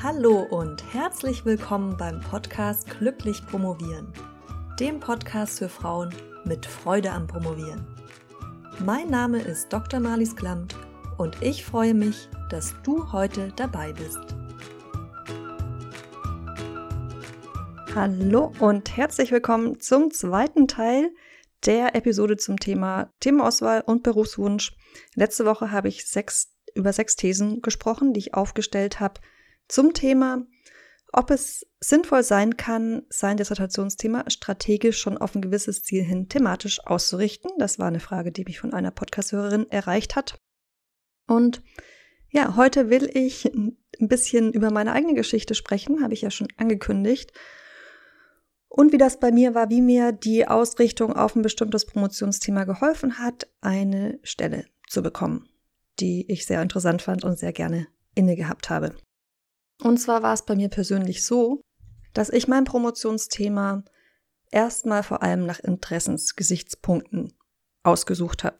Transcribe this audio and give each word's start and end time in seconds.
Hallo 0.00 0.42
und 0.42 0.94
herzlich 0.94 1.44
willkommen 1.44 1.96
beim 1.96 2.20
Podcast 2.20 2.88
Glücklich 2.88 3.44
Promovieren, 3.44 4.12
dem 4.78 5.00
Podcast 5.00 5.58
für 5.58 5.68
Frauen 5.68 6.14
mit 6.44 6.66
Freude 6.66 7.10
am 7.10 7.26
Promovieren. 7.26 7.84
Mein 8.86 9.10
Name 9.10 9.42
ist 9.42 9.72
Dr. 9.72 9.98
Marlies 9.98 10.36
Klamt 10.36 10.76
und 11.16 11.42
ich 11.42 11.64
freue 11.64 11.94
mich, 11.94 12.28
dass 12.48 12.76
du 12.84 13.10
heute 13.10 13.52
dabei 13.56 13.92
bist. 13.92 14.20
Hallo 17.92 18.52
und 18.60 18.96
herzlich 18.96 19.32
willkommen 19.32 19.80
zum 19.80 20.12
zweiten 20.12 20.68
Teil 20.68 21.10
der 21.66 21.96
Episode 21.96 22.36
zum 22.36 22.60
Thema 22.60 23.12
Themenauswahl 23.18 23.80
und 23.80 24.04
Berufswunsch. 24.04 24.76
Letzte 25.16 25.44
Woche 25.44 25.72
habe 25.72 25.88
ich 25.88 26.06
sechs, 26.06 26.54
über 26.76 26.92
sechs 26.92 27.16
Thesen 27.16 27.62
gesprochen, 27.62 28.12
die 28.12 28.20
ich 28.20 28.34
aufgestellt 28.34 29.00
habe 29.00 29.20
zum 29.68 29.94
Thema, 29.94 30.46
ob 31.12 31.30
es 31.30 31.66
sinnvoll 31.80 32.22
sein 32.22 32.56
kann, 32.56 33.02
sein 33.08 33.36
Dissertationsthema 33.36 34.24
strategisch 34.28 34.98
schon 34.98 35.16
auf 35.16 35.34
ein 35.34 35.42
gewisses 35.42 35.82
Ziel 35.82 36.02
hin 36.02 36.28
thematisch 36.28 36.84
auszurichten. 36.84 37.50
Das 37.58 37.78
war 37.78 37.86
eine 37.86 38.00
Frage, 38.00 38.32
die 38.32 38.44
mich 38.44 38.60
von 38.60 38.74
einer 38.74 38.90
Podcast-Hörerin 38.90 39.70
erreicht 39.70 40.16
hat. 40.16 40.40
Und 41.26 41.62
ja, 42.30 42.56
heute 42.56 42.90
will 42.90 43.08
ich 43.12 43.46
ein 43.46 43.78
bisschen 44.00 44.52
über 44.52 44.70
meine 44.70 44.92
eigene 44.92 45.14
Geschichte 45.14 45.54
sprechen, 45.54 46.02
habe 46.02 46.14
ich 46.14 46.22
ja 46.22 46.30
schon 46.30 46.48
angekündigt. 46.56 47.32
Und 48.68 48.92
wie 48.92 48.98
das 48.98 49.18
bei 49.18 49.32
mir 49.32 49.54
war, 49.54 49.70
wie 49.70 49.80
mir 49.80 50.12
die 50.12 50.46
Ausrichtung 50.46 51.14
auf 51.14 51.34
ein 51.34 51.42
bestimmtes 51.42 51.86
Promotionsthema 51.86 52.64
geholfen 52.64 53.18
hat, 53.18 53.48
eine 53.62 54.18
Stelle 54.22 54.66
zu 54.88 55.02
bekommen, 55.02 55.48
die 56.00 56.30
ich 56.30 56.44
sehr 56.44 56.60
interessant 56.60 57.00
fand 57.00 57.24
und 57.24 57.38
sehr 57.38 57.52
gerne 57.52 57.88
inne 58.14 58.36
gehabt 58.36 58.68
habe. 58.68 58.94
Und 59.82 59.98
zwar 59.98 60.22
war 60.22 60.34
es 60.34 60.42
bei 60.42 60.56
mir 60.56 60.68
persönlich 60.68 61.24
so, 61.24 61.62
dass 62.14 62.30
ich 62.30 62.48
mein 62.48 62.64
Promotionsthema 62.64 63.84
erstmal 64.50 65.02
vor 65.02 65.22
allem 65.22 65.46
nach 65.46 65.60
Interessensgesichtspunkten 65.60 67.32
ausgesucht 67.82 68.44
habe. 68.44 68.56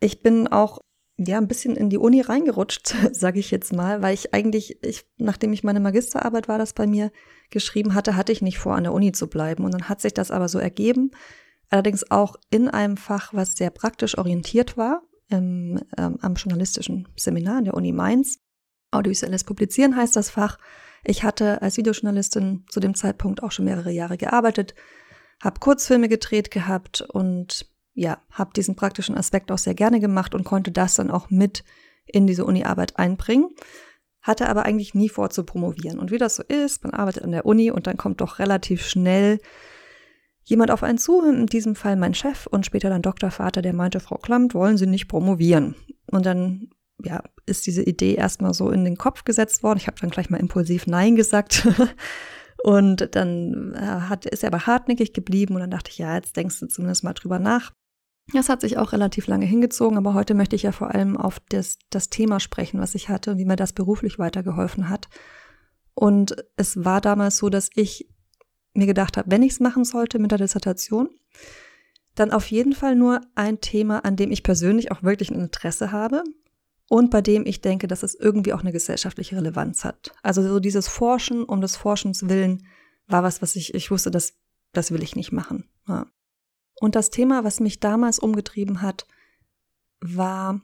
Ich 0.00 0.22
bin 0.22 0.48
auch 0.48 0.80
ja 1.18 1.38
ein 1.38 1.48
bisschen 1.48 1.76
in 1.76 1.88
die 1.88 1.98
Uni 1.98 2.20
reingerutscht, 2.20 2.94
sage 3.12 3.40
ich 3.40 3.50
jetzt 3.50 3.72
mal, 3.72 4.02
weil 4.02 4.14
ich 4.14 4.34
eigentlich, 4.34 4.82
ich, 4.84 5.06
nachdem 5.16 5.52
ich 5.52 5.64
meine 5.64 5.80
Magisterarbeit 5.80 6.48
war, 6.48 6.58
das 6.58 6.72
bei 6.72 6.86
mir 6.86 7.10
geschrieben 7.50 7.94
hatte, 7.94 8.16
hatte 8.16 8.32
ich 8.32 8.42
nicht 8.42 8.58
vor, 8.58 8.74
an 8.74 8.84
der 8.84 8.92
Uni 8.92 9.12
zu 9.12 9.28
bleiben. 9.28 9.64
Und 9.64 9.72
dann 9.72 9.88
hat 9.88 10.00
sich 10.00 10.14
das 10.14 10.30
aber 10.30 10.48
so 10.48 10.58
ergeben, 10.58 11.10
allerdings 11.68 12.10
auch 12.10 12.36
in 12.50 12.68
einem 12.68 12.96
Fach, 12.96 13.32
was 13.32 13.56
sehr 13.56 13.70
praktisch 13.70 14.18
orientiert 14.18 14.76
war, 14.76 15.02
im, 15.28 15.80
ähm, 15.98 16.18
am 16.20 16.34
journalistischen 16.34 17.08
Seminar 17.16 17.58
an 17.58 17.64
der 17.64 17.74
Uni 17.74 17.92
Mainz. 17.92 18.38
Audiovisuelles 18.96 19.44
Publizieren 19.44 19.96
heißt 19.96 20.16
das 20.16 20.30
Fach. 20.30 20.58
Ich 21.04 21.22
hatte 21.22 21.62
als 21.62 21.76
Videojournalistin 21.76 22.64
zu 22.68 22.80
dem 22.80 22.94
Zeitpunkt 22.94 23.42
auch 23.42 23.52
schon 23.52 23.64
mehrere 23.64 23.92
Jahre 23.92 24.16
gearbeitet, 24.16 24.74
habe 25.42 25.60
Kurzfilme 25.60 26.08
gedreht 26.08 26.50
gehabt 26.50 27.02
und 27.02 27.70
ja, 27.94 28.18
habe 28.30 28.52
diesen 28.54 28.76
praktischen 28.76 29.16
Aspekt 29.16 29.50
auch 29.50 29.58
sehr 29.58 29.74
gerne 29.74 30.00
gemacht 30.00 30.34
und 30.34 30.44
konnte 30.44 30.70
das 30.70 30.94
dann 30.94 31.10
auch 31.10 31.30
mit 31.30 31.64
in 32.04 32.26
diese 32.26 32.44
Uni-Arbeit 32.44 32.98
einbringen. 32.98 33.48
Hatte 34.20 34.48
aber 34.48 34.64
eigentlich 34.64 34.94
nie 34.94 35.08
vor 35.08 35.30
zu 35.30 35.44
promovieren. 35.44 35.98
Und 35.98 36.10
wie 36.10 36.18
das 36.18 36.36
so 36.36 36.42
ist, 36.42 36.84
man 36.84 36.92
arbeitet 36.92 37.22
an 37.22 37.30
der 37.30 37.46
Uni 37.46 37.70
und 37.70 37.86
dann 37.86 37.96
kommt 37.96 38.20
doch 38.20 38.38
relativ 38.38 38.84
schnell 38.84 39.38
jemand 40.42 40.70
auf 40.70 40.82
einen 40.82 40.98
zu, 40.98 41.22
in 41.22 41.46
diesem 41.46 41.74
Fall 41.74 41.96
mein 41.96 42.14
Chef 42.14 42.46
und 42.46 42.66
später 42.66 42.88
dann 42.88 43.02
Doktorvater, 43.02 43.62
der 43.62 43.72
meinte, 43.72 44.00
Frau 44.00 44.16
Klamt, 44.16 44.54
wollen 44.54 44.76
Sie 44.76 44.86
nicht 44.86 45.08
promovieren? 45.08 45.74
Und 46.10 46.26
dann 46.26 46.70
ja, 47.02 47.22
ist 47.44 47.66
diese 47.66 47.82
Idee 47.82 48.14
erstmal 48.14 48.54
so 48.54 48.70
in 48.70 48.84
den 48.84 48.96
Kopf 48.96 49.24
gesetzt 49.24 49.62
worden. 49.62 49.78
Ich 49.78 49.86
habe 49.86 50.00
dann 50.00 50.10
gleich 50.10 50.30
mal 50.30 50.40
impulsiv 50.40 50.86
Nein 50.86 51.16
gesagt. 51.16 51.68
und 52.62 53.14
dann 53.14 53.74
äh, 53.74 53.78
hat, 53.80 54.26
ist 54.26 54.42
er 54.42 54.48
aber 54.48 54.66
hartnäckig 54.66 55.12
geblieben 55.12 55.54
und 55.54 55.60
dann 55.60 55.70
dachte 55.70 55.90
ich, 55.90 55.98
ja, 55.98 56.14
jetzt 56.14 56.36
denkst 56.36 56.60
du 56.60 56.66
zumindest 56.66 57.04
mal 57.04 57.12
drüber 57.12 57.38
nach. 57.38 57.72
Das 58.32 58.48
hat 58.48 58.60
sich 58.60 58.76
auch 58.76 58.92
relativ 58.92 59.28
lange 59.28 59.46
hingezogen, 59.46 59.96
aber 59.96 60.14
heute 60.14 60.34
möchte 60.34 60.56
ich 60.56 60.64
ja 60.64 60.72
vor 60.72 60.92
allem 60.92 61.16
auf 61.16 61.40
das, 61.48 61.78
das 61.90 62.10
Thema 62.10 62.40
sprechen, 62.40 62.80
was 62.80 62.96
ich 62.96 63.08
hatte 63.08 63.30
und 63.30 63.38
wie 63.38 63.44
mir 63.44 63.56
das 63.56 63.72
beruflich 63.72 64.18
weitergeholfen 64.18 64.88
hat. 64.88 65.08
Und 65.94 66.36
es 66.56 66.84
war 66.84 67.00
damals 67.00 67.36
so, 67.36 67.48
dass 67.50 67.70
ich 67.74 68.08
mir 68.74 68.86
gedacht 68.86 69.16
habe, 69.16 69.30
wenn 69.30 69.42
ich 69.42 69.52
es 69.52 69.60
machen 69.60 69.84
sollte 69.84 70.18
mit 70.18 70.32
der 70.32 70.38
Dissertation, 70.38 71.08
dann 72.16 72.32
auf 72.32 72.50
jeden 72.50 72.72
Fall 72.72 72.96
nur 72.96 73.20
ein 73.34 73.60
Thema, 73.60 74.04
an 74.04 74.16
dem 74.16 74.32
ich 74.32 74.42
persönlich 74.42 74.90
auch 74.90 75.02
wirklich 75.02 75.30
ein 75.30 75.40
Interesse 75.40 75.92
habe 75.92 76.24
und 76.88 77.10
bei 77.10 77.20
dem 77.20 77.46
ich 77.46 77.60
denke, 77.60 77.88
dass 77.88 78.02
es 78.02 78.14
irgendwie 78.14 78.52
auch 78.52 78.60
eine 78.60 78.72
gesellschaftliche 78.72 79.36
Relevanz 79.36 79.84
hat. 79.84 80.14
Also 80.22 80.42
so 80.42 80.60
dieses 80.60 80.88
Forschen 80.88 81.44
um 81.44 81.60
des 81.60 81.76
Forschens 81.76 82.28
willen 82.28 82.66
war 83.08 83.22
was, 83.22 83.42
was 83.42 83.56
ich, 83.56 83.74
ich 83.74 83.90
wusste, 83.90 84.10
das, 84.10 84.34
das 84.72 84.90
will 84.90 85.02
ich 85.02 85.16
nicht 85.16 85.32
machen. 85.32 85.68
Ja. 85.88 86.06
Und 86.80 86.94
das 86.94 87.10
Thema, 87.10 87.44
was 87.44 87.60
mich 87.60 87.80
damals 87.80 88.18
umgetrieben 88.18 88.82
hat, 88.82 89.06
war 90.00 90.60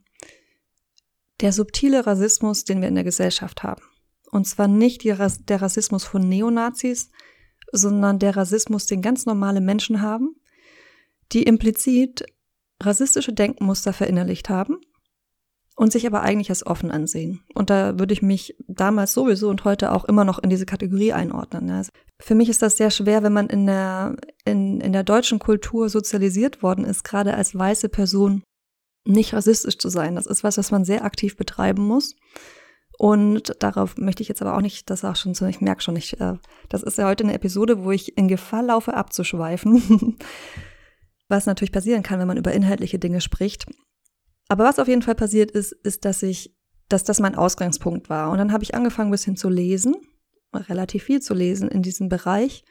der 1.41 1.53
subtile 1.53 2.06
Rassismus, 2.06 2.65
den 2.65 2.81
wir 2.81 2.88
in 2.88 2.94
der 2.94 3.05
Gesellschaft 3.05 3.62
haben. 3.62 3.82
Und 4.31 4.47
zwar 4.47 4.69
nicht 4.69 5.05
der 5.05 5.19
Rassismus 5.62 6.05
von 6.05 6.28
Neonazis, 6.28 7.11
sondern 7.72 8.19
der 8.19 8.37
Rassismus, 8.37 8.87
den 8.87 9.03
ganz 9.03 9.27
normale 9.27 9.61
Menschen 9.61 10.03
haben, 10.03 10.37
die 11.32 11.43
implizit 11.43 12.25
rassistische 12.81 13.32
Denkmuster 13.32 13.93
verinnerlicht 13.93 14.49
haben 14.49 14.78
und 15.77 15.93
sich 15.93 16.06
aber 16.06 16.21
eigentlich 16.22 16.50
als 16.50 16.66
offen 16.66 16.91
ansehen. 16.91 17.41
Und 17.55 17.71
da 17.71 17.99
würde 17.99 18.12
ich 18.12 18.22
mich 18.22 18.56
damals 18.69 19.12
sowieso 19.12 19.49
und 19.49 19.65
heute 19.65 19.93
auch 19.93 20.05
immer 20.05 20.25
noch 20.25 20.38
in 20.38 20.50
diese 20.50 20.66
Kategorie 20.66 21.12
einordnen. 21.12 21.71
Also 21.71 21.91
für 22.21 22.34
mich 22.34 22.49
ist 22.49 22.62
das 22.62 22.77
sehr 22.77 22.91
schwer, 22.91 23.22
wenn 23.22 23.33
man 23.33 23.49
in 23.49 23.66
der, 23.66 24.16
in, 24.44 24.81
in 24.81 24.93
der 24.93 25.03
deutschen 25.03 25.38
Kultur 25.38 25.88
sozialisiert 25.88 26.62
worden 26.62 26.84
ist, 26.84 27.05
gerade 27.05 27.34
als 27.34 27.56
weiße 27.56 27.88
Person 27.88 28.43
nicht 29.05 29.34
rassistisch 29.34 29.78
zu 29.78 29.88
sein. 29.88 30.15
Das 30.15 30.27
ist 30.27 30.44
was, 30.44 30.59
was 30.59 30.71
man 30.71 30.84
sehr 30.84 31.05
aktiv 31.05 31.37
betreiben 31.37 31.87
muss. 31.87 32.15
Und 32.99 33.56
darauf 33.61 33.97
möchte 33.97 34.22
ich 34.22 34.28
jetzt 34.28 34.43
aber 34.43 34.56
auch 34.56 34.61
nicht, 34.61 34.91
das 34.91 35.05
auch 35.05 35.16
schon 35.16 35.34
so, 35.34 35.47
ich 35.47 35.61
merke 35.61 35.82
schon 35.82 35.94
nicht, 35.94 36.21
äh, 36.21 36.34
das 36.69 36.82
ist 36.82 36.99
ja 36.99 37.09
heute 37.09 37.25
eine 37.25 37.32
Episode, 37.32 37.82
wo 37.82 37.91
ich 37.91 38.16
in 38.16 38.28
Gefahr 38.28 38.62
laufe, 38.62 38.94
abzuschweifen. 38.94 40.19
was 41.28 41.47
natürlich 41.47 41.72
passieren 41.72 42.03
kann, 42.03 42.21
wenn 42.21 42.28
man 42.28 42.37
über 42.37 42.53
inhaltliche 42.53 42.99
Dinge 42.99 43.21
spricht. 43.21 43.66
Aber 44.49 44.65
was 44.65 44.79
auf 44.79 44.89
jeden 44.89 45.03
Fall 45.03 45.15
passiert 45.15 45.51
ist, 45.51 45.73
ist, 45.73 46.05
dass 46.05 46.23
ich, 46.23 46.55
dass 46.89 47.05
das 47.05 47.21
mein 47.21 47.35
Ausgangspunkt 47.35 48.11
war. 48.11 48.31
Und 48.31 48.39
dann 48.39 48.53
habe 48.53 48.65
ich 48.65 48.75
angefangen, 48.75 49.09
ein 49.09 49.13
bisschen 49.13 49.37
zu 49.37 49.49
lesen, 49.49 49.95
relativ 50.55 51.05
viel 51.05 51.21
zu 51.21 51.35
lesen 51.35 51.69
in 51.69 51.83
diesem 51.83 52.09
Bereich, 52.09 52.65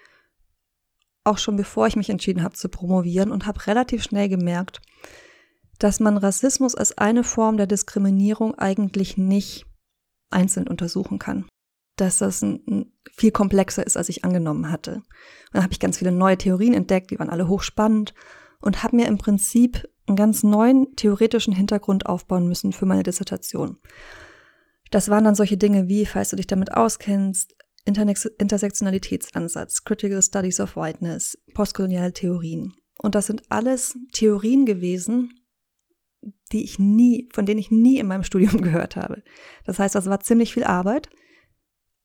auch 1.23 1.37
schon 1.37 1.55
bevor 1.55 1.87
ich 1.87 1.95
mich 1.95 2.09
entschieden 2.09 2.43
habe 2.43 2.55
zu 2.55 2.69
promovieren 2.69 3.31
und 3.31 3.45
habe 3.45 3.65
relativ 3.67 4.03
schnell 4.03 4.29
gemerkt, 4.29 4.81
dass 5.79 5.99
man 5.99 6.17
Rassismus 6.17 6.75
als 6.75 6.97
eine 6.97 7.23
Form 7.23 7.57
der 7.57 7.67
Diskriminierung 7.67 8.55
eigentlich 8.55 9.17
nicht 9.17 9.65
einzeln 10.29 10.67
untersuchen 10.67 11.19
kann. 11.19 11.47
Dass 11.97 12.19
das 12.19 12.41
ein, 12.41 12.63
ein 12.67 12.93
viel 13.15 13.31
komplexer 13.31 13.85
ist, 13.85 13.97
als 13.97 14.09
ich 14.09 14.23
angenommen 14.23 14.71
hatte. 14.71 14.95
Und 14.95 15.03
dann 15.53 15.63
habe 15.63 15.73
ich 15.73 15.79
ganz 15.79 15.97
viele 15.97 16.11
neue 16.11 16.37
Theorien 16.37 16.73
entdeckt, 16.73 17.11
die 17.11 17.19
waren 17.19 17.29
alle 17.29 17.47
hochspannend 17.47 18.13
und 18.59 18.83
habe 18.83 18.95
mir 18.95 19.07
im 19.07 19.17
Prinzip 19.17 19.87
einen 20.11 20.17
ganz 20.17 20.43
neuen 20.43 20.95
theoretischen 20.95 21.53
Hintergrund 21.53 22.05
aufbauen 22.05 22.47
müssen 22.47 22.73
für 22.73 22.85
meine 22.85 23.03
Dissertation. 23.03 23.77
Das 24.91 25.09
waren 25.09 25.23
dann 25.23 25.35
solche 25.35 25.57
Dinge 25.57 25.87
wie, 25.87 26.05
falls 26.05 26.29
du 26.29 26.35
dich 26.35 26.47
damit 26.47 26.73
auskennst, 26.73 27.55
Intersektionalitätsansatz, 27.85 29.83
Critical 29.83 30.21
Studies 30.21 30.59
of 30.59 30.75
Whiteness, 30.75 31.37
postkoloniale 31.53 32.13
Theorien. 32.13 32.73
Und 32.99 33.15
das 33.15 33.25
sind 33.25 33.43
alles 33.49 33.97
Theorien 34.13 34.65
gewesen, 34.65 35.33
die 36.51 36.63
ich 36.63 36.77
nie, 36.77 37.27
von 37.33 37.45
denen 37.45 37.59
ich 37.59 37.71
nie 37.71 37.97
in 37.97 38.07
meinem 38.07 38.23
Studium 38.23 38.61
gehört 38.61 38.95
habe. 38.95 39.23
Das 39.65 39.79
heißt, 39.79 39.95
das 39.95 40.05
war 40.05 40.19
ziemlich 40.19 40.53
viel 40.53 40.63
Arbeit, 40.63 41.09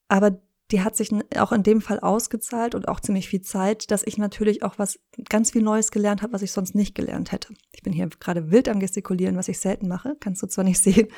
aber 0.09 0.41
die 0.71 0.83
hat 0.83 0.97
sich 0.97 1.11
auch 1.39 1.53
in 1.53 1.63
dem 1.63 1.81
Fall 1.81 2.01
ausgezahlt 2.01 2.75
und 2.75 2.89
auch 2.89 3.01
ziemlich 3.01 3.29
viel 3.29 3.43
Zeit, 3.43 3.91
dass 3.91 4.03
ich 4.05 4.19
natürlich 4.19 4.63
auch 4.63 4.79
was 4.79 4.99
ganz 5.29 5.53
viel 5.53 5.63
Neues 5.63 5.91
gelernt 5.91 6.23
habe, 6.23 6.33
was 6.33 6.43
ich 6.43 6.53
sonst 6.53 6.75
nicht 6.75 6.95
gelernt 6.95 7.31
hätte. 7.31 7.55
Ich 7.73 7.83
bin 7.83 7.93
hier 7.93 8.09
gerade 8.09 8.51
wild 8.51 8.69
am 8.69 8.81
gestikulieren, 8.81 9.37
was 9.37 9.49
ich 9.49 9.61
selten 9.61 9.87
mache, 9.87 10.17
kannst 10.19 10.43
du 10.43 10.47
zwar 10.47 10.65
nicht 10.65 10.79
sehen, 10.83 11.09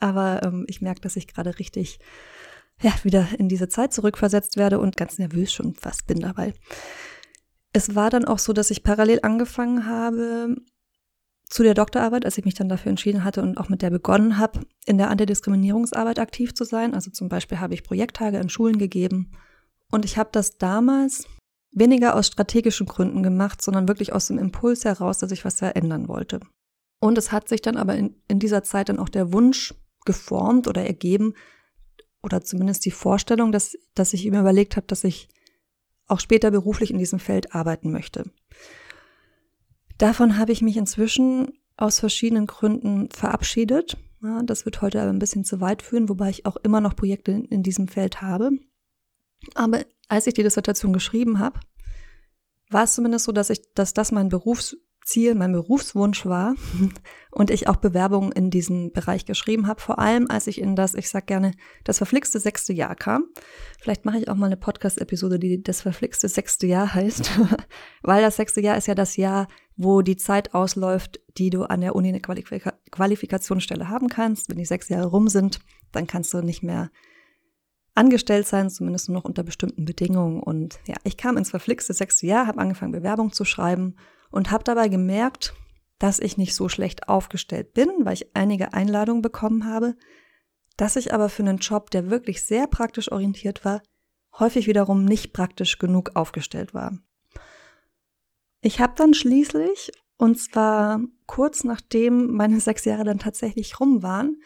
aber 0.00 0.42
ähm, 0.42 0.64
ich 0.68 0.80
merke, 0.80 1.00
dass 1.00 1.16
ich 1.16 1.26
gerade 1.26 1.58
richtig 1.58 1.98
ja, 2.80 2.92
wieder 3.02 3.26
in 3.38 3.48
diese 3.48 3.68
Zeit 3.68 3.92
zurückversetzt 3.92 4.56
werde 4.56 4.78
und 4.78 4.96
ganz 4.96 5.18
nervös 5.18 5.52
schon 5.52 5.74
fast 5.74 6.06
bin 6.06 6.20
dabei. 6.20 6.54
Es 7.72 7.94
war 7.94 8.08
dann 8.08 8.24
auch 8.24 8.38
so, 8.38 8.52
dass 8.52 8.70
ich 8.70 8.82
parallel 8.82 9.20
angefangen 9.22 9.86
habe, 9.86 10.56
zu 11.48 11.62
der 11.62 11.74
Doktorarbeit, 11.74 12.24
als 12.24 12.36
ich 12.36 12.44
mich 12.44 12.54
dann 12.54 12.68
dafür 12.68 12.90
entschieden 12.90 13.24
hatte 13.24 13.42
und 13.42 13.56
auch 13.58 13.68
mit 13.68 13.82
der 13.82 13.90
begonnen 13.90 14.38
habe, 14.38 14.60
in 14.84 14.98
der 14.98 15.10
Antidiskriminierungsarbeit 15.10 16.18
aktiv 16.18 16.54
zu 16.54 16.64
sein. 16.64 16.94
Also 16.94 17.10
zum 17.10 17.28
Beispiel 17.28 17.60
habe 17.60 17.74
ich 17.74 17.84
Projekttage 17.84 18.38
in 18.38 18.50
Schulen 18.50 18.78
gegeben. 18.78 19.32
Und 19.90 20.04
ich 20.04 20.18
habe 20.18 20.28
das 20.32 20.58
damals 20.58 21.26
weniger 21.70 22.14
aus 22.14 22.26
strategischen 22.26 22.86
Gründen 22.86 23.22
gemacht, 23.22 23.62
sondern 23.62 23.88
wirklich 23.88 24.12
aus 24.12 24.26
dem 24.26 24.38
Impuls 24.38 24.84
heraus, 24.84 25.18
dass 25.18 25.32
ich 25.32 25.44
was 25.44 25.58
verändern 25.58 26.08
wollte. 26.08 26.40
Und 27.00 27.16
es 27.16 27.32
hat 27.32 27.48
sich 27.48 27.62
dann 27.62 27.76
aber 27.76 27.94
in, 27.94 28.16
in 28.26 28.38
dieser 28.38 28.62
Zeit 28.62 28.88
dann 28.88 28.98
auch 28.98 29.08
der 29.08 29.32
Wunsch 29.32 29.74
geformt 30.04 30.68
oder 30.68 30.84
ergeben, 30.84 31.34
oder 32.22 32.42
zumindest 32.42 32.84
die 32.84 32.90
Vorstellung, 32.90 33.52
dass, 33.52 33.76
dass 33.94 34.12
ich 34.12 34.28
mir 34.30 34.40
überlegt 34.40 34.76
habe, 34.76 34.86
dass 34.86 35.04
ich 35.04 35.28
auch 36.06 36.20
später 36.20 36.50
beruflich 36.50 36.90
in 36.90 36.98
diesem 36.98 37.18
Feld 37.18 37.54
arbeiten 37.54 37.92
möchte. 37.92 38.30
Davon 39.98 40.38
habe 40.38 40.52
ich 40.52 40.62
mich 40.62 40.76
inzwischen 40.76 41.52
aus 41.76 42.00
verschiedenen 42.00 42.46
Gründen 42.46 43.10
verabschiedet. 43.10 43.96
Ja, 44.22 44.42
das 44.42 44.64
wird 44.64 44.80
heute 44.80 45.00
aber 45.00 45.10
ein 45.10 45.18
bisschen 45.18 45.44
zu 45.44 45.60
weit 45.60 45.82
führen, 45.82 46.08
wobei 46.08 46.30
ich 46.30 46.46
auch 46.46 46.56
immer 46.56 46.80
noch 46.80 46.96
Projekte 46.96 47.32
in, 47.32 47.44
in 47.44 47.62
diesem 47.62 47.88
Feld 47.88 48.22
habe. 48.22 48.50
Aber 49.54 49.84
als 50.08 50.26
ich 50.26 50.34
die 50.34 50.42
Dissertation 50.42 50.92
geschrieben 50.92 51.38
habe, 51.38 51.60
war 52.70 52.84
es 52.84 52.94
zumindest 52.94 53.24
so, 53.24 53.32
dass 53.32 53.50
ich, 53.50 53.62
dass 53.74 53.94
das 53.94 54.12
mein 54.12 54.28
Berufs 54.28 54.76
Ziel, 55.08 55.34
mein 55.34 55.52
Berufswunsch 55.52 56.26
war 56.26 56.54
und 57.30 57.50
ich 57.50 57.66
auch 57.66 57.76
Bewerbungen 57.76 58.30
in 58.30 58.50
diesem 58.50 58.92
Bereich 58.92 59.24
geschrieben 59.24 59.66
habe, 59.66 59.80
vor 59.80 59.98
allem 59.98 60.26
als 60.28 60.46
ich 60.46 60.60
in 60.60 60.76
das, 60.76 60.94
ich 60.94 61.08
sag 61.08 61.26
gerne, 61.26 61.52
das 61.84 61.96
verflixte 61.96 62.38
sechste 62.38 62.74
Jahr 62.74 62.94
kam. 62.94 63.24
Vielleicht 63.80 64.04
mache 64.04 64.18
ich 64.18 64.28
auch 64.28 64.34
mal 64.34 64.46
eine 64.46 64.58
Podcast-Episode, 64.58 65.38
die 65.38 65.62
das 65.62 65.80
verflixte 65.80 66.28
sechste 66.28 66.66
Jahr 66.66 66.92
heißt, 66.92 67.30
weil 68.02 68.22
das 68.22 68.36
sechste 68.36 68.60
Jahr 68.60 68.76
ist 68.76 68.86
ja 68.86 68.94
das 68.94 69.16
Jahr, 69.16 69.48
wo 69.78 70.02
die 70.02 70.16
Zeit 70.16 70.54
ausläuft, 70.54 71.20
die 71.38 71.50
du 71.50 71.62
an 71.62 71.80
der 71.80 71.94
Uni 71.94 72.08
eine 72.08 72.20
Qualifika 72.20 72.74
Qualifikationsstelle 72.90 73.88
haben 73.88 74.08
kannst. 74.08 74.50
Wenn 74.50 74.58
die 74.58 74.64
sechs 74.64 74.88
Jahre 74.88 75.06
rum 75.06 75.28
sind, 75.28 75.60
dann 75.92 76.08
kannst 76.08 76.34
du 76.34 76.42
nicht 76.42 76.64
mehr 76.64 76.90
angestellt 77.94 78.46
sein, 78.46 78.70
zumindest 78.70 79.08
nur 79.08 79.18
noch 79.18 79.24
unter 79.24 79.44
bestimmten 79.44 79.84
Bedingungen. 79.84 80.40
Und 80.40 80.80
ja, 80.86 80.96
ich 81.04 81.16
kam 81.16 81.36
ins 81.36 81.50
verflixte 81.50 81.94
sechste 81.94 82.26
Jahr, 82.26 82.48
habe 82.48 82.58
angefangen, 82.58 82.92
Bewerbung 82.92 83.32
zu 83.32 83.44
schreiben 83.44 83.94
und 84.30 84.50
habe 84.50 84.64
dabei 84.64 84.88
gemerkt, 84.88 85.54
dass 86.00 86.18
ich 86.18 86.36
nicht 86.36 86.54
so 86.54 86.68
schlecht 86.68 87.08
aufgestellt 87.08 87.72
bin, 87.72 87.88
weil 88.00 88.14
ich 88.14 88.34
einige 88.34 88.72
Einladungen 88.72 89.22
bekommen 89.22 89.64
habe, 89.64 89.94
dass 90.76 90.96
ich 90.96 91.14
aber 91.14 91.28
für 91.28 91.42
einen 91.44 91.58
Job, 91.58 91.90
der 91.90 92.10
wirklich 92.10 92.42
sehr 92.42 92.66
praktisch 92.66 93.12
orientiert 93.12 93.64
war, 93.64 93.80
häufig 94.38 94.66
wiederum 94.66 95.04
nicht 95.04 95.32
praktisch 95.32 95.78
genug 95.78 96.12
aufgestellt 96.14 96.74
war. 96.74 96.98
Ich 98.60 98.80
habe 98.80 98.94
dann 98.96 99.14
schließlich, 99.14 99.92
und 100.16 100.38
zwar 100.38 101.00
kurz 101.26 101.64
nachdem 101.64 102.32
meine 102.32 102.60
sechs 102.60 102.84
Jahre 102.84 103.04
dann 103.04 103.18
tatsächlich 103.18 103.78
rum 103.80 104.02
waren, 104.02 104.40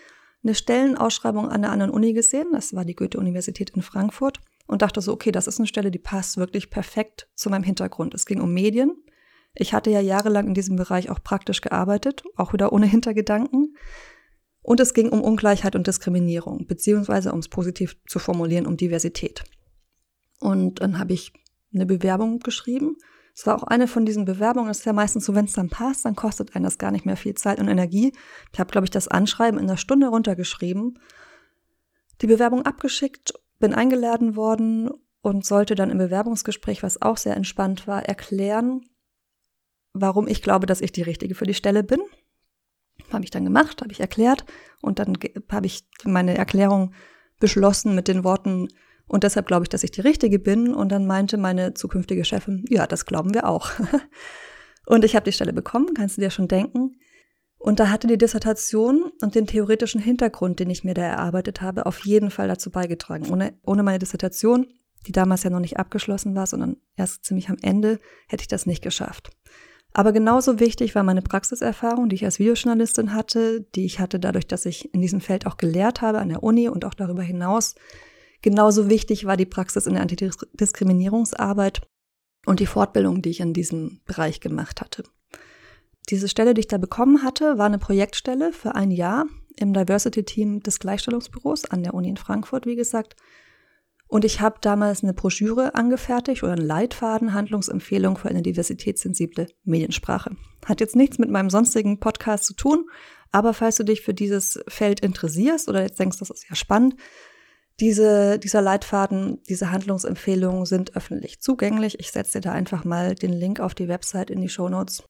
eine 0.44 0.54
Stellenausschreibung 0.54 1.44
an 1.46 1.52
einer 1.52 1.70
anderen 1.70 1.92
Uni 1.92 2.12
gesehen, 2.12 2.48
das 2.52 2.74
war 2.74 2.84
die 2.84 2.96
Goethe-Universität 2.96 3.70
in 3.70 3.82
Frankfurt, 3.82 4.40
und 4.66 4.82
dachte 4.82 5.00
so, 5.00 5.12
okay, 5.12 5.32
das 5.32 5.46
ist 5.46 5.58
eine 5.58 5.66
Stelle, 5.66 5.90
die 5.90 5.98
passt 5.98 6.36
wirklich 6.36 6.70
perfekt 6.70 7.28
zu 7.34 7.50
meinem 7.50 7.64
Hintergrund. 7.64 8.14
Es 8.14 8.26
ging 8.26 8.40
um 8.40 8.54
Medien 8.54 8.92
ich 9.54 9.74
hatte 9.74 9.90
ja 9.90 10.00
jahrelang 10.00 10.48
in 10.48 10.54
diesem 10.54 10.76
Bereich 10.76 11.10
auch 11.10 11.22
praktisch 11.22 11.60
gearbeitet, 11.60 12.22
auch 12.36 12.52
wieder 12.52 12.72
ohne 12.72 12.86
Hintergedanken. 12.86 13.76
Und 14.62 14.80
es 14.80 14.94
ging 14.94 15.08
um 15.10 15.20
Ungleichheit 15.20 15.74
und 15.74 15.86
Diskriminierung, 15.86 16.66
beziehungsweise, 16.66 17.32
um 17.32 17.40
es 17.40 17.48
positiv 17.48 17.96
zu 18.06 18.18
formulieren, 18.18 18.66
um 18.66 18.76
Diversität. 18.76 19.44
Und 20.40 20.80
dann 20.80 20.98
habe 20.98 21.12
ich 21.12 21.32
eine 21.74 21.86
Bewerbung 21.86 22.38
geschrieben. 22.38 22.96
Es 23.34 23.46
war 23.46 23.56
auch 23.56 23.62
eine 23.62 23.88
von 23.88 24.04
diesen 24.04 24.24
Bewerbungen. 24.24 24.70
Es 24.70 24.80
ist 24.80 24.84
ja 24.84 24.92
meistens 24.92 25.24
so, 25.24 25.34
wenn 25.34 25.46
es 25.46 25.54
dann 25.54 25.70
passt, 25.70 26.04
dann 26.04 26.16
kostet 26.16 26.54
einen 26.54 26.64
das 26.64 26.78
gar 26.78 26.90
nicht 26.90 27.06
mehr 27.06 27.16
viel 27.16 27.34
Zeit 27.34 27.58
und 27.58 27.68
Energie. 27.68 28.12
Ich 28.52 28.60
habe, 28.60 28.70
glaube 28.70 28.84
ich, 28.84 28.90
das 28.90 29.08
Anschreiben 29.08 29.58
in 29.58 29.66
einer 29.66 29.78
Stunde 29.78 30.08
runtergeschrieben, 30.08 30.98
die 32.20 32.26
Bewerbung 32.26 32.62
abgeschickt, 32.66 33.32
bin 33.58 33.74
eingeladen 33.74 34.36
worden 34.36 34.90
und 35.22 35.46
sollte 35.46 35.74
dann 35.74 35.90
im 35.90 35.98
Bewerbungsgespräch, 35.98 36.82
was 36.82 37.00
auch 37.00 37.16
sehr 37.16 37.36
entspannt 37.36 37.86
war, 37.86 38.04
erklären, 38.04 38.82
warum 39.92 40.26
ich 40.26 40.42
glaube, 40.42 40.66
dass 40.66 40.80
ich 40.80 40.92
die 40.92 41.02
Richtige 41.02 41.34
für 41.34 41.46
die 41.46 41.54
Stelle 41.54 41.82
bin. 41.82 42.00
Habe 43.12 43.24
ich 43.24 43.30
dann 43.30 43.44
gemacht, 43.44 43.80
habe 43.80 43.92
ich 43.92 44.00
erklärt 44.00 44.44
und 44.80 44.98
dann 44.98 45.16
habe 45.50 45.66
ich 45.66 45.86
meine 46.04 46.36
Erklärung 46.36 46.92
beschlossen 47.40 47.94
mit 47.94 48.08
den 48.08 48.24
Worten, 48.24 48.68
und 49.12 49.24
deshalb 49.24 49.46
glaube 49.46 49.64
ich, 49.64 49.68
dass 49.68 49.84
ich 49.84 49.90
die 49.90 50.00
Richtige 50.00 50.38
bin. 50.38 50.72
Und 50.72 50.90
dann 50.90 51.06
meinte 51.06 51.36
meine 51.36 51.74
zukünftige 51.74 52.24
Chefin, 52.24 52.64
ja, 52.70 52.86
das 52.86 53.04
glauben 53.04 53.34
wir 53.34 53.46
auch. 53.46 53.70
und 54.86 55.04
ich 55.04 55.14
habe 55.14 55.24
die 55.24 55.32
Stelle 55.32 55.52
bekommen, 55.52 55.92
kannst 55.92 56.16
du 56.16 56.22
dir 56.22 56.30
schon 56.30 56.48
denken. 56.48 56.96
Und 57.58 57.78
da 57.78 57.90
hatte 57.90 58.06
die 58.06 58.16
Dissertation 58.16 59.12
und 59.20 59.34
den 59.34 59.46
theoretischen 59.46 60.00
Hintergrund, 60.00 60.60
den 60.60 60.70
ich 60.70 60.82
mir 60.82 60.94
da 60.94 61.02
erarbeitet 61.02 61.60
habe, 61.60 61.84
auf 61.84 62.06
jeden 62.06 62.30
Fall 62.30 62.48
dazu 62.48 62.70
beigetragen. 62.70 63.30
Ohne, 63.30 63.52
ohne 63.66 63.82
meine 63.82 63.98
Dissertation, 63.98 64.66
die 65.06 65.12
damals 65.12 65.42
ja 65.42 65.50
noch 65.50 65.60
nicht 65.60 65.78
abgeschlossen 65.78 66.34
war, 66.34 66.46
sondern 66.46 66.78
erst 66.96 67.26
ziemlich 67.26 67.50
am 67.50 67.58
Ende, 67.60 68.00
hätte 68.28 68.40
ich 68.40 68.48
das 68.48 68.64
nicht 68.64 68.82
geschafft. 68.82 69.28
Aber 69.92 70.12
genauso 70.12 70.58
wichtig 70.58 70.94
war 70.94 71.02
meine 71.02 71.20
Praxiserfahrung, 71.20 72.08
die 72.08 72.16
ich 72.16 72.24
als 72.24 72.38
Videojournalistin 72.38 73.12
hatte, 73.12 73.66
die 73.74 73.84
ich 73.84 74.00
hatte 74.00 74.18
dadurch, 74.18 74.46
dass 74.46 74.64
ich 74.64 74.94
in 74.94 75.02
diesem 75.02 75.20
Feld 75.20 75.46
auch 75.46 75.58
gelehrt 75.58 76.00
habe 76.00 76.18
an 76.18 76.30
der 76.30 76.42
Uni 76.42 76.70
und 76.70 76.86
auch 76.86 76.94
darüber 76.94 77.22
hinaus. 77.22 77.74
Genauso 78.42 78.90
wichtig 78.90 79.24
war 79.24 79.36
die 79.36 79.46
Praxis 79.46 79.86
in 79.86 79.94
der 79.94 80.02
Antidiskriminierungsarbeit 80.02 81.80
und 82.44 82.60
die 82.60 82.66
Fortbildung, 82.66 83.22
die 83.22 83.30
ich 83.30 83.40
in 83.40 83.54
diesem 83.54 84.00
Bereich 84.04 84.40
gemacht 84.40 84.80
hatte. 84.80 85.04
Diese 86.08 86.28
Stelle, 86.28 86.52
die 86.52 86.60
ich 86.60 86.68
da 86.68 86.78
bekommen 86.78 87.22
hatte, 87.22 87.58
war 87.58 87.66
eine 87.66 87.78
Projektstelle 87.78 88.52
für 88.52 88.74
ein 88.74 88.90
Jahr 88.90 89.26
im 89.56 89.72
Diversity-Team 89.72 90.60
des 90.60 90.80
Gleichstellungsbüros 90.80 91.66
an 91.66 91.84
der 91.84 91.94
Uni 91.94 92.08
in 92.08 92.16
Frankfurt, 92.16 92.66
wie 92.66 92.74
gesagt. 92.74 93.14
Und 94.08 94.24
ich 94.24 94.40
habe 94.40 94.58
damals 94.60 95.02
eine 95.02 95.14
Broschüre 95.14 95.74
angefertigt 95.74 96.42
oder 96.42 96.52
einen 96.52 96.66
Leitfaden, 96.66 97.32
Handlungsempfehlung 97.32 98.18
für 98.18 98.28
eine 98.28 98.42
diversitätssensible 98.42 99.46
Mediensprache. 99.64 100.36
Hat 100.66 100.80
jetzt 100.80 100.96
nichts 100.96 101.18
mit 101.18 101.30
meinem 101.30 101.48
sonstigen 101.48 101.98
Podcast 101.98 102.44
zu 102.44 102.54
tun, 102.54 102.90
aber 103.30 103.54
falls 103.54 103.76
du 103.76 103.84
dich 103.84 104.02
für 104.02 104.12
dieses 104.12 104.62
Feld 104.68 105.00
interessierst 105.00 105.68
oder 105.68 105.82
jetzt 105.82 105.98
denkst, 105.98 106.18
das 106.18 106.28
ist 106.28 106.46
ja 106.48 106.56
spannend, 106.56 106.96
diese, 107.80 108.38
dieser 108.38 108.62
Leitfaden, 108.62 109.42
diese 109.48 109.70
Handlungsempfehlungen 109.70 110.66
sind 110.66 110.96
öffentlich 110.96 111.40
zugänglich. 111.40 111.98
Ich 112.00 112.12
setze 112.12 112.38
dir 112.38 112.48
da 112.48 112.52
einfach 112.52 112.84
mal 112.84 113.14
den 113.14 113.32
Link 113.32 113.60
auf 113.60 113.74
die 113.74 113.88
Website 113.88 114.30
in 114.30 114.40
die 114.40 114.48
Show 114.48 114.68
Notes 114.68 115.02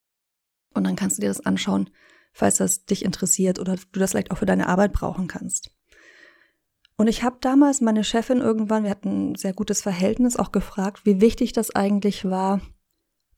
und 0.74 0.84
dann 0.84 0.96
kannst 0.96 1.18
du 1.18 1.20
dir 1.22 1.28
das 1.28 1.44
anschauen, 1.44 1.90
falls 2.32 2.56
das 2.56 2.84
dich 2.84 3.04
interessiert 3.04 3.58
oder 3.58 3.76
du 3.76 4.00
das 4.00 4.12
vielleicht 4.12 4.30
auch 4.30 4.38
für 4.38 4.46
deine 4.46 4.68
Arbeit 4.68 4.92
brauchen 4.92 5.28
kannst. 5.28 5.70
Und 6.96 7.08
ich 7.08 7.22
habe 7.22 7.38
damals 7.40 7.80
meine 7.80 8.04
Chefin 8.04 8.38
irgendwann, 8.38 8.84
wir 8.84 8.90
hatten 8.90 9.32
ein 9.32 9.34
sehr 9.34 9.52
gutes 9.52 9.82
Verhältnis, 9.82 10.36
auch 10.36 10.52
gefragt, 10.52 11.04
wie 11.04 11.20
wichtig 11.20 11.52
das 11.52 11.74
eigentlich 11.74 12.24
war, 12.24 12.60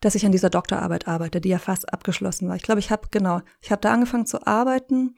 dass 0.00 0.15
ich 0.15 0.26
an 0.26 0.32
dieser 0.32 0.50
Doktorarbeit 0.50 1.09
arbeite, 1.09 1.41
die 1.41 1.49
ja 1.49 1.59
fast 1.59 1.93
abgeschlossen 1.93 2.49
war. 2.49 2.56
Ich 2.56 2.62
glaube, 2.62 2.81
ich 2.81 2.91
habe 2.91 3.09
genau, 3.11 3.41
ich 3.62 3.71
habe 3.71 3.81
da 3.81 3.93
angefangen 3.93 4.26
zu 4.26 4.47
arbeiten 4.47 5.15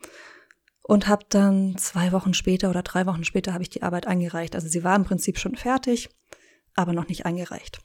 und 0.87 1.07
habe 1.07 1.25
dann 1.29 1.77
zwei 1.77 2.13
Wochen 2.13 2.33
später 2.33 2.69
oder 2.69 2.81
drei 2.81 3.05
Wochen 3.05 3.25
später 3.25 3.53
habe 3.53 3.61
ich 3.61 3.69
die 3.69 3.83
Arbeit 3.83 4.07
eingereicht. 4.07 4.55
Also 4.55 4.69
sie 4.69 4.83
war 4.83 4.95
im 4.95 5.03
Prinzip 5.03 5.37
schon 5.37 5.55
fertig, 5.55 6.09
aber 6.75 6.93
noch 6.93 7.09
nicht 7.09 7.25
eingereicht. 7.25 7.79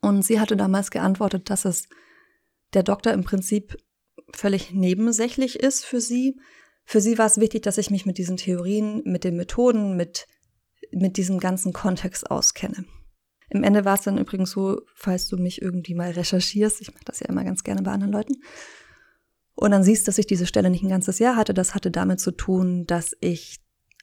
Und 0.00 0.22
sie 0.22 0.40
hatte 0.40 0.56
damals 0.56 0.90
geantwortet, 0.90 1.50
dass 1.50 1.64
es 1.64 1.88
der 2.74 2.82
Doktor 2.82 3.12
im 3.12 3.22
Prinzip 3.22 3.76
völlig 4.34 4.72
nebensächlich 4.72 5.60
ist 5.60 5.84
für 5.84 6.00
sie, 6.00 6.36
für 6.84 7.00
sie 7.00 7.18
war 7.18 7.26
es 7.26 7.38
wichtig, 7.38 7.62
dass 7.62 7.78
ich 7.78 7.90
mich 7.90 8.06
mit 8.06 8.18
diesen 8.18 8.36
Theorien, 8.36 9.02
mit 9.04 9.24
den 9.24 9.36
Methoden, 9.36 9.96
mit, 9.96 10.26
mit 10.92 11.16
diesem 11.16 11.38
ganzen 11.38 11.72
Kontext 11.72 12.30
auskenne. 12.30 12.84
Im 13.50 13.62
Ende 13.62 13.84
war 13.84 13.94
es 13.94 14.02
dann 14.02 14.18
übrigens 14.18 14.50
so, 14.50 14.80
falls 14.94 15.28
du 15.28 15.36
mich 15.36 15.62
irgendwie 15.62 15.94
mal 15.94 16.10
recherchierst, 16.10 16.80
ich 16.80 16.92
mache 16.92 17.04
das 17.04 17.20
ja 17.20 17.28
immer 17.28 17.44
ganz 17.44 17.64
gerne 17.64 17.82
bei 17.82 17.92
anderen 17.92 18.12
Leuten, 18.12 18.34
und 19.56 19.70
dann 19.70 19.82
siehst, 19.82 20.06
dass 20.06 20.18
ich 20.18 20.26
diese 20.26 20.46
Stelle 20.46 20.70
nicht 20.70 20.84
ein 20.84 20.90
ganzes 20.90 21.18
Jahr 21.18 21.34
hatte. 21.34 21.54
Das 21.54 21.74
hatte 21.74 21.90
damit 21.90 22.20
zu 22.20 22.30
tun, 22.30 22.86
dass 22.86 23.16
ich 23.20 23.58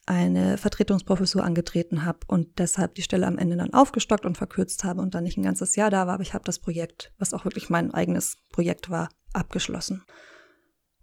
eine 0.06 0.58
Vertretungsprofessur 0.58 1.42
angetreten 1.42 2.04
habe 2.04 2.18
und 2.26 2.58
deshalb 2.58 2.94
die 2.96 3.02
Stelle 3.02 3.26
am 3.26 3.38
Ende 3.38 3.56
dann 3.56 3.72
aufgestockt 3.72 4.26
und 4.26 4.36
verkürzt 4.36 4.84
habe 4.84 5.00
und 5.00 5.14
dann 5.14 5.24
nicht 5.24 5.38
ein 5.38 5.44
ganzes 5.44 5.76
Jahr 5.76 5.90
da 5.90 6.06
war, 6.06 6.14
aber 6.14 6.22
ich 6.22 6.34
habe 6.34 6.44
das 6.44 6.58
Projekt, 6.58 7.12
was 7.18 7.32
auch 7.32 7.44
wirklich 7.44 7.70
mein 7.70 7.94
eigenes 7.94 8.36
Projekt 8.52 8.90
war, 8.90 9.08
abgeschlossen. 9.32 10.02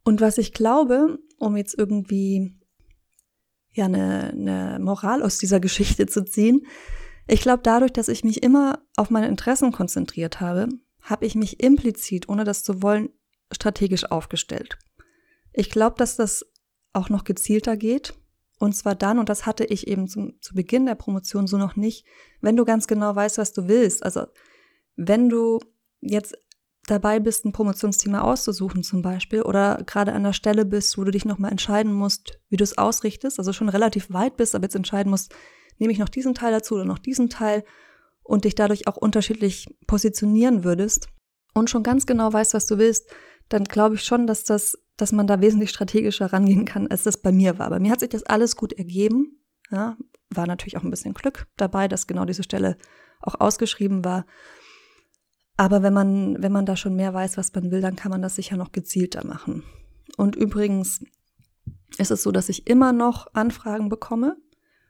Und 0.04 0.22
was 0.22 0.38
ich 0.38 0.54
glaube, 0.54 1.18
um 1.40 1.58
jetzt 1.58 1.76
irgendwie 1.78 2.60
ja 3.72 3.86
eine, 3.86 4.30
eine 4.30 4.80
Moral 4.80 5.24
aus 5.24 5.38
dieser 5.38 5.60
Geschichte 5.60 6.06
zu 6.06 6.24
ziehen, 6.24 6.68
ich 7.28 7.42
glaube, 7.42 7.64
dadurch, 7.64 7.94
dass 7.94 8.08
ich 8.08 8.24
mich 8.24 8.44
immer 8.44 8.80
auf 8.98 9.10
meine 9.10 9.28
Interessen 9.28 9.72
konzentriert 9.72 10.42
habe, 10.42 10.68
habe 11.02 11.26
ich 11.26 11.34
mich 11.34 11.64
implizit, 11.64 12.30
ohne 12.30 12.44
das 12.44 12.64
zu 12.64 12.84
wollen, 12.84 13.10
strategisch 13.52 14.10
aufgestellt. 14.10 14.78
Ich 15.54 15.70
glaube, 15.70 15.96
dass 15.98 16.16
das 16.16 16.46
auch 16.94 17.10
noch 17.10 17.24
gezielter 17.24 17.78
geht. 17.78 18.14
Und 18.60 18.74
zwar 18.74 18.94
dann, 18.94 19.18
und 19.18 19.28
das 19.28 19.46
hatte 19.46 19.66
ich 19.66 19.88
eben 19.88 20.08
zum, 20.08 20.40
zu 20.40 20.54
Beginn 20.54 20.86
der 20.86 20.96
Promotion 20.96 21.48
so 21.48 21.58
noch 21.58 21.76
nicht, 21.76 22.06
wenn 22.42 22.56
du 22.56 22.64
ganz 22.64 22.86
genau 22.86 23.16
weißt, 23.16 23.40
was 23.40 23.54
du 23.54 23.68
willst. 23.68 24.04
Also 24.04 24.28
wenn 24.96 25.30
du 25.30 25.60
jetzt 26.00 26.38
dabei 26.86 27.20
bist, 27.20 27.46
ein 27.46 27.54
Promotionsthema 27.54 28.22
auszusuchen 28.22 28.84
zum 28.84 29.02
Beispiel 29.02 29.42
oder 29.42 29.82
gerade 29.86 30.14
an 30.14 30.24
der 30.24 30.34
Stelle 30.34 30.66
bist, 30.66 30.98
wo 30.98 31.04
du 31.04 31.12
dich 31.12 31.26
nochmal 31.26 31.52
entscheiden 31.52 31.94
musst, 31.94 32.40
wie 32.50 32.58
du 32.58 32.64
es 32.64 32.78
ausrichtest, 32.78 33.40
also 33.40 33.54
schon 33.54 33.70
relativ 33.70 34.12
weit 34.12 34.38
bist, 34.38 34.56
aber 34.56 34.66
jetzt 34.66 34.76
entscheiden 34.76 35.10
musst, 35.10 35.34
nehme 35.78 35.94
ich 35.94 36.00
noch 36.00 36.10
diesen 36.10 36.34
Teil 36.34 36.52
dazu 36.52 36.76
oder 36.76 36.86
noch 36.86 37.00
diesen 37.00 37.30
Teil 37.30 37.64
und 38.24 38.46
dich 38.46 38.56
dadurch 38.56 38.88
auch 38.88 38.98
unterschiedlich 38.98 39.76
positionieren 39.88 40.64
würdest 40.64 41.08
und 41.54 41.70
schon 41.70 41.84
ganz 41.84 42.06
genau 42.06 42.32
weißt, 42.32 42.54
was 42.54 42.66
du 42.66 42.78
willst, 42.78 43.10
dann 43.54 43.66
glaube 43.66 43.96
ich 43.96 44.04
schon, 44.04 44.28
dass 44.28 44.44
das, 44.44 44.78
dass 44.98 45.12
man 45.12 45.28
da 45.28 45.42
wesentlich 45.42 45.70
strategischer 45.70 46.32
rangehen 46.32 46.66
kann, 46.66 46.88
als 46.88 47.04
das 47.04 47.18
bei 47.18 47.32
mir 47.32 47.60
war. 47.60 47.70
Bei 47.70 47.80
mir 47.80 47.92
hat 47.92 48.00
sich 48.00 48.10
das 48.10 48.24
alles 48.24 48.56
gut 48.56 48.74
ergeben, 48.74 49.40
ja, 49.70 49.98
war 50.30 50.48
natürlich 50.48 50.78
auch 50.78 50.84
ein 50.84 50.90
bisschen 50.90 51.14
Glück 51.14 51.48
dabei, 51.58 51.88
dass 51.88 52.08
genau 52.08 52.26
diese 52.26 52.44
Stelle 52.44 52.78
auch 53.20 53.40
ausgeschrieben 53.40 54.04
war. 54.06 54.26
Aber 55.58 55.84
wenn 55.84 55.94
man, 55.94 56.42
wenn 56.42 56.52
man 56.52 56.66
da 56.66 56.76
schon 56.76 56.96
mehr 56.96 57.14
weiß, 57.14 57.38
was 57.38 57.54
man 57.54 57.72
will, 57.72 57.82
dann 57.82 57.96
kann 57.96 58.10
man 58.10 58.22
das 58.22 58.36
sicher 58.36 58.58
noch 58.58 58.72
gezielter 58.72 59.26
machen. 59.26 59.64
Und 60.18 60.36
übrigens 60.36 61.04
ist 61.98 62.12
es 62.12 62.24
so, 62.24 62.32
dass 62.32 62.50
ich 62.50 62.68
immer 62.68 62.94
noch 62.94 63.28
Anfragen 63.34 63.90
bekomme 63.90 64.38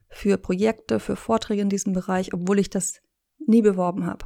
für 0.09 0.37
Projekte, 0.37 0.99
für 0.99 1.15
Vorträge 1.15 1.61
in 1.61 1.69
diesem 1.69 1.93
Bereich, 1.93 2.33
obwohl 2.33 2.59
ich 2.59 2.69
das 2.69 3.01
nie 3.39 3.61
beworben 3.61 4.05
habe. 4.05 4.25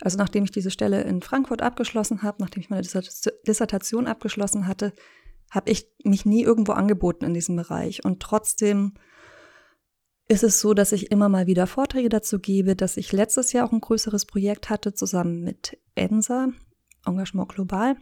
Also 0.00 0.16
nachdem 0.16 0.44
ich 0.44 0.50
diese 0.50 0.70
Stelle 0.70 1.02
in 1.02 1.22
Frankfurt 1.22 1.62
abgeschlossen 1.62 2.22
habe, 2.22 2.38
nachdem 2.40 2.60
ich 2.60 2.70
meine 2.70 2.82
Dissertation 2.82 4.06
abgeschlossen 4.06 4.68
hatte, 4.68 4.92
habe 5.50 5.70
ich 5.70 5.88
mich 6.04 6.24
nie 6.24 6.42
irgendwo 6.42 6.72
angeboten 6.72 7.24
in 7.24 7.34
diesem 7.34 7.56
Bereich. 7.56 8.04
Und 8.04 8.20
trotzdem 8.20 8.94
ist 10.28 10.44
es 10.44 10.60
so, 10.60 10.74
dass 10.74 10.92
ich 10.92 11.10
immer 11.10 11.28
mal 11.28 11.46
wieder 11.46 11.66
Vorträge 11.66 12.10
dazu 12.10 12.38
gebe, 12.38 12.76
dass 12.76 12.96
ich 12.96 13.12
letztes 13.12 13.52
Jahr 13.52 13.66
auch 13.66 13.72
ein 13.72 13.80
größeres 13.80 14.26
Projekt 14.26 14.68
hatte, 14.68 14.92
zusammen 14.92 15.42
mit 15.42 15.78
ENSA, 15.94 16.50
Engagement 17.06 17.48
Global. 17.48 17.96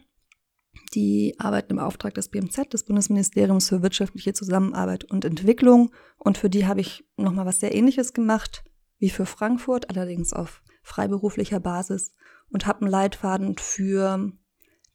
Die 0.93 1.35
arbeiten 1.39 1.73
im 1.73 1.79
Auftrag 1.79 2.13
des 2.13 2.29
BMZ, 2.29 2.73
des 2.73 2.83
Bundesministeriums 2.83 3.69
für 3.69 3.81
wirtschaftliche 3.81 4.33
Zusammenarbeit 4.33 5.05
und 5.05 5.25
Entwicklung. 5.25 5.91
Und 6.17 6.37
für 6.37 6.49
die 6.49 6.67
habe 6.67 6.81
ich 6.81 7.05
nochmal 7.15 7.45
was 7.45 7.59
sehr 7.59 7.73
ähnliches 7.73 8.13
gemacht 8.13 8.63
wie 8.99 9.09
für 9.09 9.25
Frankfurt, 9.25 9.89
allerdings 9.89 10.33
auf 10.33 10.61
freiberuflicher 10.87 11.59
Basis 11.59 12.13
und 12.49 12.65
habe 12.65 12.81
einen 12.81 12.91
Leitfaden 12.91 13.57
für 13.57 14.31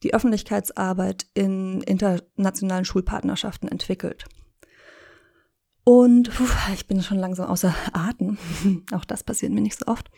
die 0.01 0.13
Öffentlichkeitsarbeit 0.13 1.27
in 1.33 1.81
internationalen 1.81 2.83
Schulpartnerschaften 2.83 3.69
entwickelt. 3.69 4.25
Und 5.85 6.33
puh, 6.33 6.47
ich 6.73 6.87
bin 6.87 7.01
schon 7.01 7.19
langsam 7.19 7.49
außer 7.49 7.75
Atem. 7.93 8.37
Auch 8.91 9.05
das 9.05 9.23
passiert 9.23 9.51
mir 9.51 9.61
nicht 9.61 9.77
so 9.77 9.85
oft. 9.85 10.09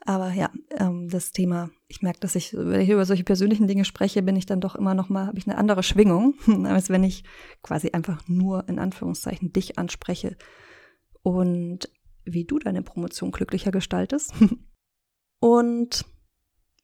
Aber 0.00 0.32
ja, 0.32 0.50
ähm, 0.70 1.08
das 1.08 1.32
Thema, 1.32 1.70
ich 1.88 2.00
merke, 2.00 2.20
dass 2.20 2.36
ich, 2.36 2.54
wenn 2.54 2.80
ich 2.80 2.88
über 2.88 3.04
solche 3.04 3.24
persönlichen 3.24 3.66
Dinge 3.66 3.84
spreche, 3.84 4.22
bin 4.22 4.36
ich 4.36 4.46
dann 4.46 4.60
doch 4.60 4.76
immer 4.76 4.94
noch 4.94 5.08
mal, 5.08 5.26
habe 5.26 5.38
ich 5.38 5.48
eine 5.48 5.58
andere 5.58 5.82
Schwingung, 5.82 6.34
als 6.64 6.88
wenn 6.88 7.04
ich 7.04 7.24
quasi 7.62 7.90
einfach 7.90 8.26
nur 8.28 8.68
in 8.68 8.78
Anführungszeichen 8.78 9.52
dich 9.52 9.78
anspreche 9.78 10.36
und 11.22 11.90
wie 12.24 12.44
du 12.44 12.58
deine 12.58 12.82
Promotion 12.82 13.32
glücklicher 13.32 13.72
gestaltest. 13.72 14.32
und 15.40 16.04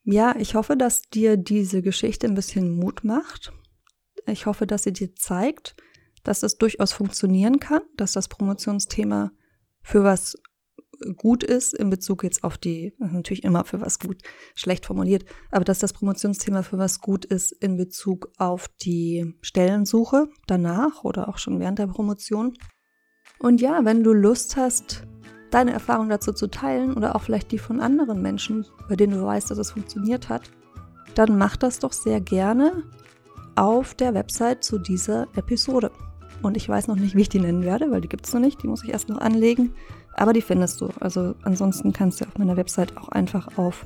ja, 0.05 0.35
ich 0.37 0.55
hoffe, 0.55 0.77
dass 0.77 1.03
dir 1.03 1.37
diese 1.37 1.83
Geschichte 1.83 2.27
ein 2.27 2.35
bisschen 2.35 2.77
Mut 2.77 3.05
macht. 3.05 3.53
Ich 4.27 4.47
hoffe, 4.47 4.67
dass 4.67 4.83
sie 4.83 4.93
dir 4.93 5.15
zeigt, 5.15 5.77
dass 6.25 6.43
es 6.43 6.59
durchaus 6.59 6.93
funktionieren 6.93 7.61
kann, 7.61 7.83
dass 7.97 8.13
das 8.13 8.29
Promotionsthema 8.29 9.33
für 9.83 10.05
was 10.05 10.37
gut 11.17 11.43
ist 11.43 11.75
in 11.75 11.91
Bezug 11.91 12.23
jetzt 12.23 12.45
auf 12.45 12.59
die, 12.59 12.95
natürlich 12.99 13.43
immer 13.45 13.65
für 13.65 13.81
was 13.81 13.99
gut, 13.99 14.23
schlecht 14.55 14.87
formuliert, 14.87 15.25
aber 15.51 15.65
dass 15.65 15.81
das 15.81 15.93
Promotionsthema 15.93 16.63
für 16.63 16.79
was 16.79 17.01
gut 17.01 17.25
ist 17.25 17.53
in 17.53 17.77
Bezug 17.77 18.31
auf 18.39 18.69
die 18.83 19.35
Stellensuche 19.41 20.29
danach 20.47 21.05
oder 21.05 21.29
auch 21.29 21.39
schon 21.39 21.59
während 21.59 21.79
der 21.79 21.89
Promotion. 21.89 22.55
Und 23.39 23.61
ja, 23.61 23.85
wenn 23.85 24.05
du 24.05 24.13
Lust 24.13 24.57
hast, 24.57 25.05
deine 25.53 25.73
Erfahrung 25.73 26.09
dazu 26.09 26.33
zu 26.33 26.49
teilen 26.49 26.95
oder 26.95 27.15
auch 27.15 27.23
vielleicht 27.23 27.53
die 27.53 27.59
von 27.59 27.81
anderen 27.81 28.23
Menschen, 28.23 28.67
bei 28.89 28.97
denen 28.97 29.13
du 29.13 29.25
weißt, 29.25 29.51
dass 29.51 29.59
es 29.59 29.71
funktioniert 29.71 30.29
hat, 30.29 30.51
dann 31.15 31.39
mach 31.39 31.57
das 31.57 31.79
doch 31.79 31.93
sehr 31.93 32.21
gerne 32.21 32.83
auf 33.55 33.95
der 33.95 34.15
Website 34.15 34.65
zu 34.65 34.79
dieser 34.79 35.29
Episode. 35.37 35.91
Und 36.43 36.57
ich 36.57 36.69
weiß 36.69 36.89
noch 36.89 36.97
nicht, 36.97 37.15
wie 37.15 37.21
ich 37.21 37.29
die 37.29 37.39
nennen 37.39 37.63
werde, 37.63 37.91
weil 37.91 38.01
die 38.01 38.09
gibt 38.09 38.27
es 38.27 38.33
noch 38.33 38.41
nicht. 38.41 38.63
Die 38.63 38.67
muss 38.67 38.83
ich 38.83 38.91
erst 38.91 39.09
noch 39.09 39.19
anlegen. 39.19 39.75
Aber 40.15 40.33
die 40.33 40.43
findest 40.43 40.81
du. 40.81 40.89
Also 40.99 41.35
ansonsten 41.43 41.93
kannst 41.93 42.21
du 42.21 42.25
auf 42.25 42.39
meiner 42.39 42.57
Website 42.57 42.97
auch 42.97 43.09
einfach 43.11 43.57
auf 43.57 43.85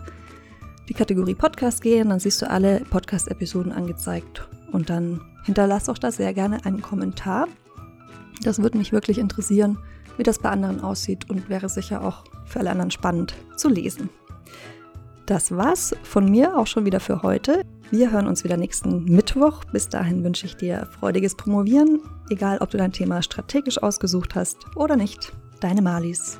die 0.88 0.94
Kategorie 0.94 1.34
Podcast 1.34 1.82
gehen. 1.82 2.08
Dann 2.08 2.20
siehst 2.20 2.40
du 2.40 2.48
alle 2.48 2.80
Podcast-Episoden 2.88 3.72
angezeigt. 3.72 4.48
Und 4.72 4.88
dann 4.88 5.20
hinterlass 5.44 5.88
auch 5.88 5.98
da 5.98 6.10
sehr 6.10 6.32
gerne 6.32 6.64
einen 6.64 6.80
Kommentar. 6.80 7.46
Das 8.42 8.62
würde 8.62 8.78
mich 8.78 8.92
wirklich 8.92 9.18
interessieren, 9.18 9.78
wie 10.16 10.22
das 10.22 10.38
bei 10.38 10.50
anderen 10.50 10.80
aussieht 10.80 11.28
und 11.30 11.48
wäre 11.48 11.68
sicher 11.68 12.02
auch 12.02 12.24
für 12.44 12.60
alle 12.60 12.70
anderen 12.70 12.90
spannend 12.90 13.34
zu 13.56 13.68
lesen. 13.68 14.10
Das 15.26 15.50
war's 15.50 15.94
von 16.04 16.30
mir 16.30 16.56
auch 16.56 16.68
schon 16.68 16.84
wieder 16.84 17.00
für 17.00 17.22
heute. 17.22 17.62
Wir 17.90 18.12
hören 18.12 18.28
uns 18.28 18.44
wieder 18.44 18.56
nächsten 18.56 19.04
Mittwoch. 19.04 19.64
Bis 19.72 19.88
dahin 19.88 20.22
wünsche 20.22 20.46
ich 20.46 20.56
dir 20.56 20.86
freudiges 20.98 21.34
Promovieren, 21.34 22.00
egal 22.30 22.58
ob 22.58 22.70
du 22.70 22.78
dein 22.78 22.92
Thema 22.92 23.22
strategisch 23.22 23.82
ausgesucht 23.82 24.36
hast 24.36 24.58
oder 24.76 24.96
nicht. 24.96 25.32
Deine 25.60 25.82
Malis. 25.82 26.38